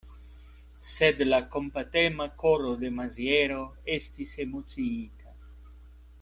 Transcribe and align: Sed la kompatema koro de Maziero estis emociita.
Sed 0.91 1.19
la 1.27 1.39
kompatema 1.55 2.27
koro 2.45 2.73
de 2.85 2.91
Maziero 3.01 3.61
estis 3.99 4.35
emociita. 4.47 5.37